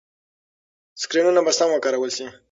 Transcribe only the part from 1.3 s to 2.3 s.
به سم وکارول شي.